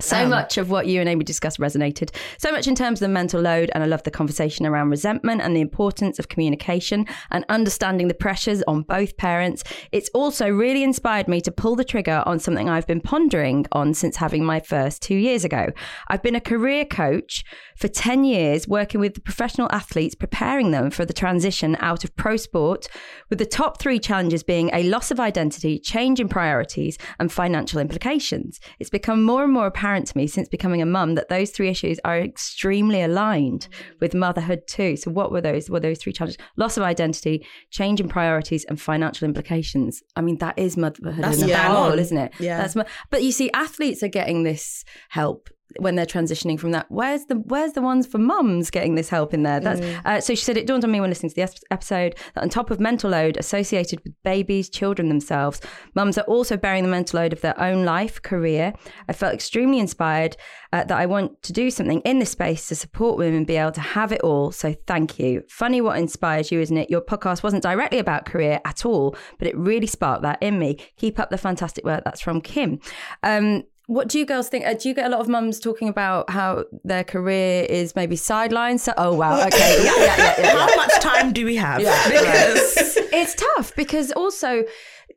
[0.00, 2.12] So much of what you and Amy discussed resonated.
[2.38, 5.40] So much in terms of the mental load, and I love the conversation around resentment
[5.40, 9.62] and the importance of communication and understanding the pressures on both parents.
[9.92, 13.94] It's also really inspired me to pull the trigger on something I've been pondering on
[13.94, 15.68] since having my first two years ago.
[16.08, 17.44] I've been a career coach
[17.76, 22.16] for 10 years, working with the professional athletes, preparing them for the transition out of
[22.16, 22.88] pro sport,
[23.30, 27.78] with the top three challenges being a loss of identity, change in priorities, and financial
[27.78, 28.58] implications.
[28.80, 31.68] It's become more and more apparent to me since becoming a mum that those three
[31.68, 33.68] issues are extremely aligned
[34.00, 34.96] with motherhood too.
[34.96, 35.68] So, what were those?
[35.68, 36.38] Were those three challenges?
[36.56, 40.02] Loss of identity, change in priorities, and financial implications.
[40.16, 41.98] I mean, that is motherhood That's in a whole, on.
[41.98, 42.32] isn't it?
[42.38, 42.58] Yeah.
[42.58, 42.74] That's
[43.10, 46.86] but you see, athletes are getting this help when they're transitioning from that.
[46.88, 49.60] Where's the Where's the ones for mums getting this help in there?
[49.60, 50.34] That's uh, so.
[50.34, 52.80] She said it dawned on me when listening to the episode that on top of
[52.80, 55.60] mental load associated with babies, children themselves,
[55.94, 58.72] mums are also bearing the mental load of their own life, career.
[59.08, 60.36] I felt extremely inspired
[60.72, 63.72] uh, that I want to do something in this space to support women be able
[63.72, 64.50] to have it all.
[64.50, 65.42] So thank you.
[65.48, 66.90] Funny what inspires you, isn't it?
[66.90, 70.78] Your podcast wasn't directly about career at all, but it really sparked that in me.
[70.96, 72.02] Keep up the fantastic work.
[72.04, 72.80] That's from Kim.
[73.22, 74.66] Um, what do you girls think?
[74.66, 78.16] Uh, do you get a lot of mums talking about how their career is maybe
[78.16, 78.80] sidelined?
[78.80, 80.66] So, oh wow, okay, yeah, yeah, yeah, yeah.
[80.66, 81.78] How much time do we have?
[81.78, 82.76] because
[83.12, 84.64] it's tough because also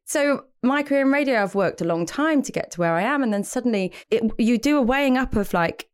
[0.06, 3.02] so my career in radio i've worked a long time to get to where i
[3.02, 5.90] am and then suddenly it, you do a weighing up of like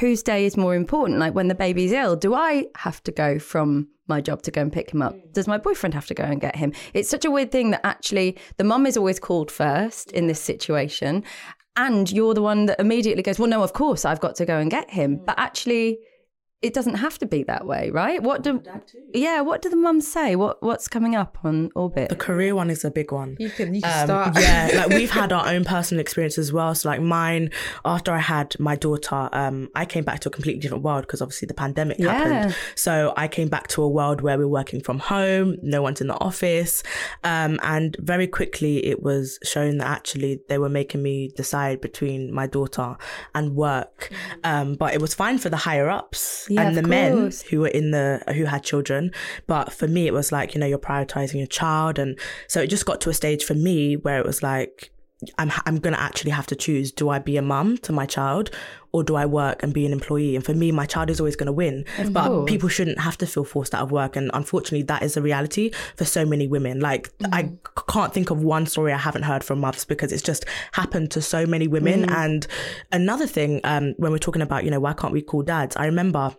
[0.00, 3.38] whose day is more important like when the baby's ill do i have to go
[3.38, 6.24] from my job to go and pick him up does my boyfriend have to go
[6.24, 9.50] and get him it's such a weird thing that actually the mum is always called
[9.50, 11.22] first in this situation
[11.78, 14.58] and you're the one that immediately goes well no of course i've got to go
[14.58, 15.18] and get him.
[15.18, 15.24] Mm.
[15.24, 16.00] But actually
[16.60, 18.20] it doesn't have to be that way, right?
[18.20, 18.60] What do
[19.14, 19.40] yeah?
[19.42, 20.34] What do the mums say?
[20.34, 22.08] What what's coming up on orbit?
[22.08, 23.36] the career one is a big one.
[23.38, 24.40] You can you can Um, start.
[24.40, 26.74] yeah, like we've had our own personal experience as well.
[26.74, 27.50] So like mine,
[27.84, 31.22] after I had my daughter, um, I came back to a completely different world because
[31.22, 32.12] obviously the pandemic Yeah.
[32.12, 32.56] happened.
[32.74, 36.08] So I came back to a world where we're working from home, no one's in
[36.08, 36.82] the office,
[37.22, 42.32] um, and very quickly it was shown that actually they were making me decide between
[42.34, 42.96] my daughter
[43.34, 44.10] and work.
[44.42, 47.68] Um, but it was fine for the higher ups Yeah, and the men who were
[47.68, 49.12] in the who had children.
[49.46, 51.98] But for me it was like you know you're prioritizing your child.
[51.98, 54.90] And so it just got to a stage for me where it was like
[55.36, 58.50] I'm I'm gonna actually have to choose: do I be a mum to my child,
[58.92, 60.36] or do I work and be an employee?
[60.36, 61.84] And for me, my child is always gonna win.
[62.10, 62.48] but course.
[62.48, 65.72] people shouldn't have to feel forced out of work, and unfortunately, that is a reality
[65.96, 66.78] for so many women.
[66.78, 67.50] Like I c-
[67.88, 71.20] can't think of one story I haven't heard from mothers because it's just happened to
[71.20, 72.08] so many women.
[72.10, 72.46] And
[72.92, 75.74] another thing, um, when we're talking about you know why can't we call dads?
[75.76, 76.36] I remember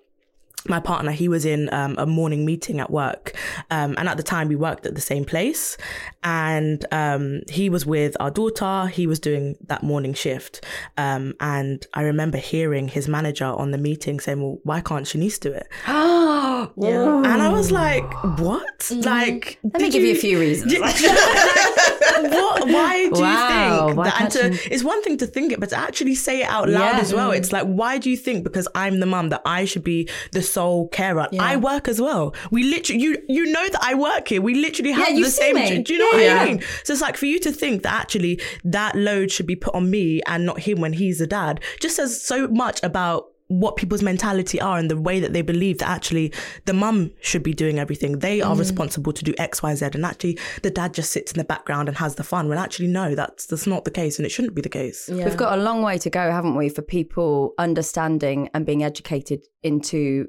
[0.67, 3.33] my partner he was in um, a morning meeting at work
[3.71, 5.77] um, and at the time we worked at the same place.
[6.23, 8.87] And um, he was with our daughter.
[8.87, 10.65] He was doing that morning shift.
[10.97, 15.39] Um, and i remember hearing his manager on the meeting saying well why can't shanice
[15.39, 15.67] do it?
[16.81, 18.91] Oh, and i was like what?
[18.91, 20.73] Like Let me give you a few reasons.
[22.31, 22.67] what?
[22.67, 24.21] Why do Wow, you think that?
[24.21, 26.95] And to, it's one thing to think it, but to actually say it out loud
[26.95, 26.99] Yeah.
[26.99, 27.31] as well.
[27.31, 30.41] It's like, why do you think because I'm the mum that I should be the
[30.41, 31.27] sole carer?
[31.39, 32.33] I work as well.
[32.51, 34.41] We literally, you you know that I work here.
[34.41, 35.55] We literally have you the same.
[35.55, 35.83] me.
[35.83, 36.41] Do you know what Yeah.
[36.41, 36.63] I mean?
[36.83, 39.89] So it's like for you to think that actually that load should be put on
[39.89, 44.01] me and not him when he's a dad, just says so much about what people's
[44.01, 46.31] mentality are and the way that they believe that actually
[46.65, 48.19] the mum should be doing everything.
[48.19, 48.59] They are mm.
[48.59, 51.89] responsible to do X, Y, Z, and actually the dad just sits in the background
[51.89, 52.47] and has the fun.
[52.47, 55.09] When actually no, that's that's not the case, and it shouldn't be the case.
[55.11, 59.41] We've got a long way to go, haven't we, for people understanding and being educated
[59.63, 60.27] into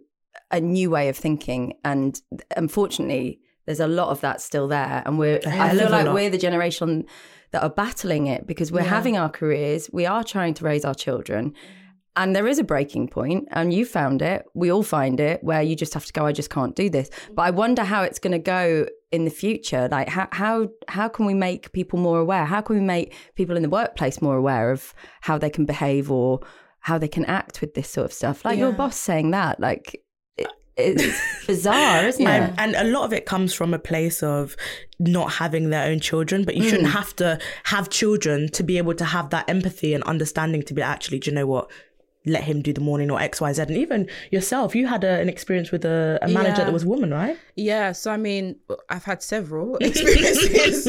[0.50, 1.74] a new way of thinking.
[1.84, 2.20] And
[2.56, 5.02] unfortunately, there's a lot of that still there.
[5.06, 7.06] And we're, I feel like we're the generation
[7.52, 10.94] that are battling it because we're having our careers, we are trying to raise our
[10.94, 11.54] children.
[12.20, 14.44] And there is a breaking point, and you found it.
[14.54, 16.26] We all find it where you just have to go.
[16.26, 17.08] I just can't do this.
[17.34, 19.88] But I wonder how it's going to go in the future.
[19.90, 22.44] Like how how how can we make people more aware?
[22.44, 26.10] How can we make people in the workplace more aware of how they can behave
[26.10, 26.40] or
[26.80, 28.44] how they can act with this sort of stuff?
[28.44, 29.86] Like your boss saying that, like
[30.36, 32.28] it, it's bizarre, isn't it?
[32.30, 34.56] And, and a lot of it comes from a place of
[34.98, 36.92] not having their own children, but you shouldn't Mm.
[37.00, 40.82] have to have children to be able to have that empathy and understanding to be
[40.82, 41.70] actually, do you know what?
[42.26, 43.62] Let him do the morning or X, Y, Z.
[43.62, 46.64] And even yourself, you had a, an experience with a, a manager Yeah.
[46.64, 47.38] that was a woman, right?
[47.56, 48.56] Yeah, so I mean,
[48.90, 50.86] I've had several experiences.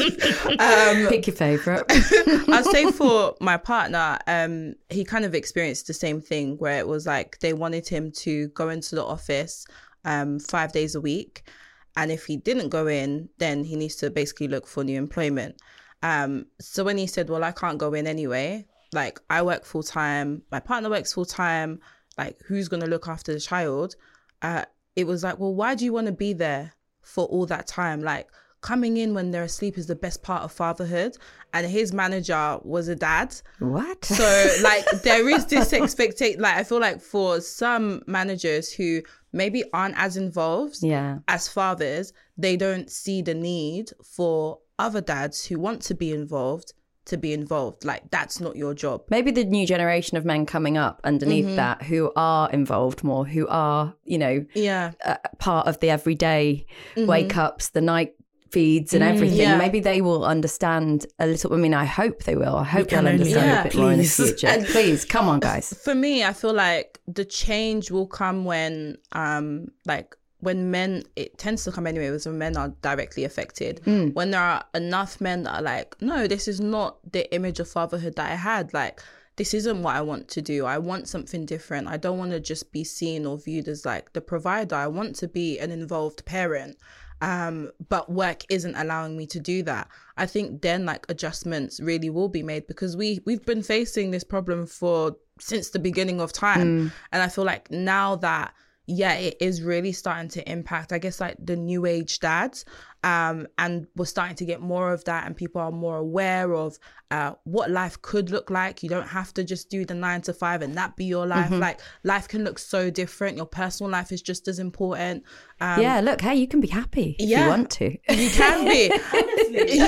[0.58, 1.84] um, Pick your favorite.
[1.90, 6.86] I'd say for my partner, um, he kind of experienced the same thing where it
[6.86, 9.66] was like they wanted him to go into the office
[10.04, 11.48] um, five days a week.
[11.96, 15.56] And if he didn't go in, then he needs to basically look for new employment.
[16.02, 19.82] Um, so when he said, Well, I can't go in anyway, like I work full
[19.82, 21.80] time, my partner works full time,
[22.18, 23.96] like who's going to look after the child?
[24.42, 24.64] Uh,
[24.96, 28.02] it was like, Well, why do you want to be there for all that time?
[28.02, 28.28] Like,
[28.62, 31.16] coming in when they're asleep is the best part of fatherhood.
[31.52, 33.34] And his manager was a dad.
[33.58, 34.04] what?
[34.04, 39.02] So like there is this expectation like I feel like for some managers who
[39.32, 41.18] maybe aren't as involved yeah.
[41.28, 46.72] as fathers, they don't see the need for other dads who want to be involved
[47.06, 47.84] to be involved.
[47.84, 49.02] Like that's not your job.
[49.10, 51.56] maybe the new generation of men coming up underneath Mm-hmm.
[51.56, 54.92] that who are involved more, who are, you know, Yeah.
[55.04, 56.64] uh, part of the everyday
[56.96, 58.14] wake ups, the night
[58.50, 59.38] feeds, and everything.
[59.38, 59.46] Mm-hmm.
[59.48, 59.56] Mm, yeah.
[59.56, 61.52] Maybe they will understand a little.
[61.54, 62.54] I mean, I hope they will.
[62.56, 63.60] I hope they'll understand hope.
[63.60, 64.46] a bit more in the future.
[64.54, 65.72] And- Please, come on, guys.
[65.84, 71.38] For me, I feel like the change will come when um like when men it
[71.38, 73.80] tends to come anyway was when men are directly affected.
[74.12, 77.68] When there are enough men that are like no this is not the image of
[77.68, 78.74] fatherhood that i had.
[78.74, 79.00] Like
[79.36, 80.66] this isn't what i want to do.
[80.66, 81.86] I want something different.
[81.86, 84.74] I don't want to just be seen or viewed as like the provider.
[84.74, 86.76] I want to be an involved parent.
[87.20, 89.86] Um but work isn't allowing me to do that.
[90.16, 94.24] I think then like adjustments really will be made because we we've been facing this
[94.24, 96.90] problem for since the beginning of time.
[97.12, 98.54] And i feel like now that
[98.96, 102.64] yeah it is really starting to impact i guess like the new age dads
[103.04, 106.78] um and we're starting to get more of that and people are more aware of
[107.10, 110.32] uh what life could look like you don't have to just do the nine to
[110.32, 114.12] five and that be your life like life can look so different your personal life
[114.12, 115.24] is just as important
[115.60, 117.44] um yeah, look, hey, you can be happy if yeah.
[117.44, 117.84] you want to.
[118.10, 118.82] you can be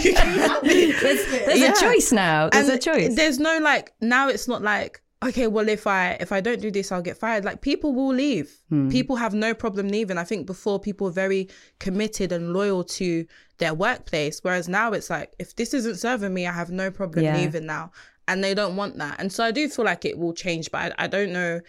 [0.05, 1.73] you can be There's, there's Yeah.
[1.73, 2.49] a choice now.
[2.51, 3.17] There's and a choice.
[3.17, 6.71] There's no like now it's not like okay, well if I if I don't do
[6.71, 7.45] this I'll get fired.
[7.45, 8.61] Like people will leave.
[8.69, 8.89] Hmm.
[8.91, 10.19] People have no problem leaving.
[10.19, 13.27] I think before people were very committed and loyal to
[13.59, 17.25] their workplace, whereas now it's like if this isn't serving me, I have no problem
[17.25, 17.37] Yeah.
[17.37, 17.91] leaving now.
[18.27, 19.17] And they don't want that.
[19.21, 21.61] And so I do feel like it will change, but I, I don't know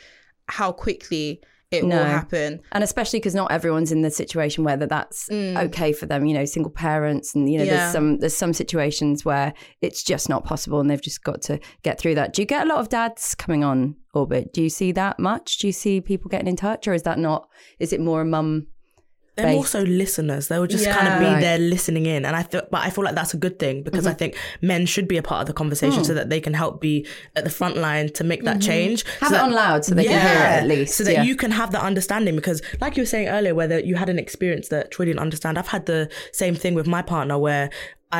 [0.47, 1.41] how quickly
[1.71, 1.97] it No.
[1.97, 2.60] will happen.
[2.71, 6.34] and especially because not everyone's in the situation where that that's okay for them you
[6.34, 7.67] know single parents and you know Mm.
[7.67, 7.75] Yeah.
[7.78, 11.59] there's some there's some situations where it's just not possible and they've just got to
[11.84, 14.70] get through that do you get a lot of dads coming on orbit do you
[14.70, 17.47] see that much do you see people getting in touch or is that not
[17.80, 18.68] is it more a mum
[19.36, 20.47] they're more so listeners.
[20.47, 21.41] They will just kind of be Right.
[21.41, 24.05] there listening in, and I feel, but I feel like that's a good thing because
[24.07, 24.17] I Mm-hmm.
[24.19, 26.05] think men should be a part of the conversation Hmm.
[26.05, 27.05] so that they can help be
[27.36, 29.03] at the front line to make that change.
[29.03, 29.19] Mm-hmm.
[29.25, 31.13] Have So it that- on loud so they can hear it at least, so that
[31.13, 31.23] yeah.
[31.23, 32.36] you can have that understanding.
[32.36, 35.57] Because, like you were saying earlier, whether you had an experience that Troy didn't understand,
[35.59, 37.69] I've had the same thing with my partner where.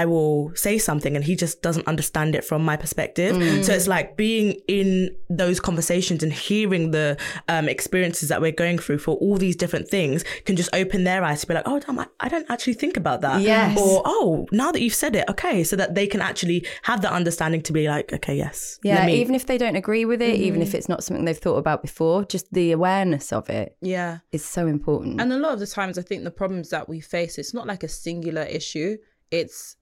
[0.02, 3.34] I will say something and he just doesn't understand it from my perspective.
[3.36, 3.64] Mm.
[3.66, 4.90] So it's like being in
[5.30, 7.18] those conversations and hearing the
[7.54, 10.18] um, experiences that we're going through for all these different things
[10.48, 12.98] can just open their eyes to be like, oh, damn, I, I don't actually think
[12.98, 13.42] about that.
[13.42, 13.78] Yes.
[13.80, 15.64] Or, oh, now that you've said it, okay.
[15.64, 18.80] So that they can actually have that understanding to be like, okay, yes.
[18.84, 21.24] let Yeah, me- even if they don't agree with it, even if it's not something
[21.26, 24.20] they've thought about before, just the awareness of it Yeah.
[24.32, 25.22] is so important.
[25.22, 27.66] And a lot of the times, I think the problems that we face, it's not
[27.72, 28.98] like a singular issue.
[29.32, 29.78] It's,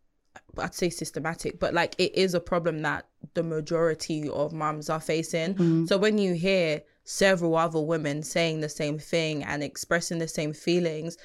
[0.57, 4.99] I'd say systematic, but like it is a problem that the majority of moms are
[4.99, 5.87] facing.
[5.87, 10.53] So when you hear several other women saying the same thing and expressing the same
[10.53, 11.17] feelings,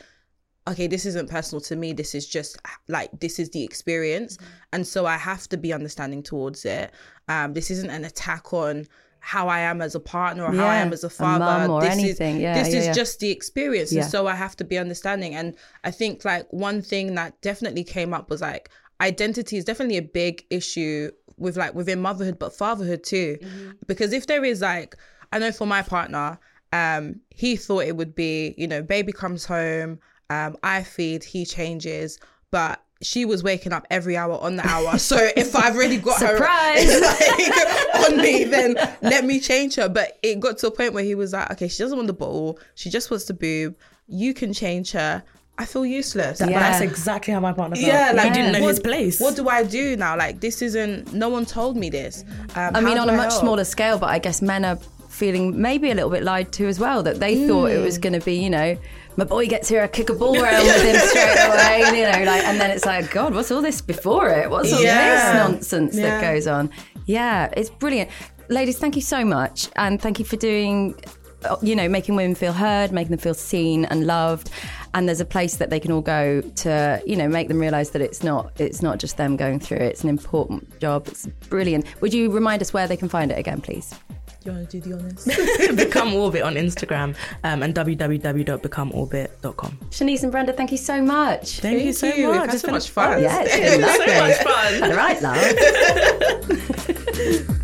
[0.66, 1.92] okay, this isn't personal to me.
[1.92, 2.58] This is just
[2.88, 4.38] like this is the experience,
[4.72, 6.90] and so I have to be understanding towards it.
[7.28, 8.86] Um, this isn't an attack on
[9.20, 11.44] how I am as a partner or how I am as a a father.
[11.44, 12.36] mum or this anything.
[12.36, 12.92] Is, Yeah, this yeah, is yeah.
[12.92, 14.02] just the experience, Yeah.
[14.02, 15.34] and so I have to be understanding.
[15.34, 15.54] And
[15.84, 18.70] I think like one thing that definitely came up was like
[19.00, 23.38] identity is definitely a big issue with like within motherhood, but fatherhood too,
[23.86, 24.96] because if there is like
[25.32, 26.38] I know for my partner,
[26.72, 29.98] um, he thought it would be you know baby comes home,
[30.30, 32.18] um, I feed, he changes,
[32.50, 34.98] but she was waking up every hour on the hour.
[34.98, 36.92] So if I've already got Surprise!
[36.92, 39.88] her like, on me, then let me change her.
[39.88, 42.12] But it got to a point where he was like, okay, she doesn't want the
[42.14, 42.58] bottle.
[42.74, 43.76] She just wants the boob.
[44.08, 45.22] You can change her.
[45.60, 46.38] I feel useless.
[46.38, 46.60] That- Yeah.
[46.60, 47.86] That's exactly how my partner felt.
[47.88, 49.18] Yeah, like he didn't know what, his place.
[49.20, 50.16] What do I do now?
[50.16, 51.12] Like this isn't.
[51.12, 52.24] No one told me this.
[52.54, 53.42] Um, I mean, on do a I much help?
[53.42, 54.78] smaller scale, but I guess men are
[55.08, 57.02] feeling maybe a little bit lied to as well.
[57.02, 57.84] That they thought it Mm.
[57.84, 58.76] was going to be, you know,
[59.16, 62.24] my boy gets here, I kick a ball around with him straight away, you know,
[62.30, 64.48] like, and then it's like, God, what's all this before it?
[64.48, 65.32] What's all Yeah.
[65.32, 66.70] this nonsense that goes on?
[67.06, 68.10] Yeah, it's brilliant,
[68.48, 68.78] ladies.
[68.78, 70.94] Thank you so much, and thank you for doing.
[71.44, 74.50] uh, You know, making women feel heard, making them feel seen and loved,
[74.94, 77.90] and there's a place that they can all go to, you know, make them realise
[77.90, 79.82] that it's not it's not just them going through it.
[79.82, 81.06] It's an important job.
[81.08, 81.84] It's brilliant.
[82.00, 83.94] Would you remind us where they can find it again, please?
[84.44, 85.76] You want to do the honest?
[85.76, 87.14] Become Orbit on Instagram
[87.44, 89.78] um, and www.becomeorbit.com.
[89.90, 91.58] Shanice and Brenda, thank you so much.
[91.60, 92.28] Thank, you so you.
[92.28, 92.46] Much.
[92.46, 93.22] had It's so been much fun.
[93.22, 94.90] Yeah, it's been lovely.
[94.90, 95.38] All right, love.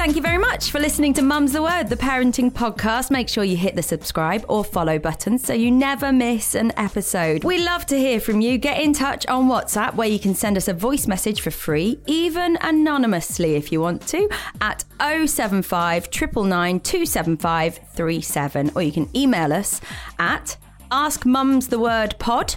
[0.00, 3.10] Thank you very much for listening to Mum's the Word, the parenting podcast.
[3.10, 7.44] Make sure you hit the subscribe or follow button so you never miss an episode.
[7.44, 8.56] We love to hear from you.
[8.56, 12.00] Get in touch on WhatsApp where you can send us a voice message for free,
[12.06, 14.26] even anonymously if you want to,
[14.62, 18.70] at 075 999 275 37.
[18.74, 19.82] Or you can email us
[20.18, 20.56] at
[20.90, 22.56] askmumsthewordpod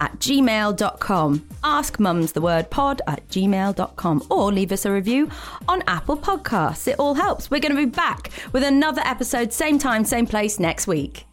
[0.00, 1.48] at gmail.com.
[1.64, 5.30] Ask mums the word pod at gmail.com or leave us a review
[5.68, 6.88] on Apple Podcasts.
[6.88, 7.50] It all helps.
[7.50, 11.24] We're going to be back with another episode, same time, same place next week.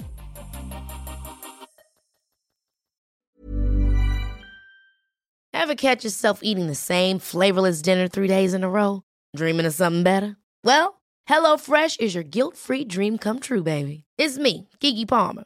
[5.53, 9.01] Ever catch yourself eating the same flavorless dinner three days in a row?
[9.35, 10.35] Dreaming of something better?
[10.63, 14.03] Well, HelloFresh is your guilt-free dream come true, baby.
[14.17, 15.45] It's me, Keke Palmer.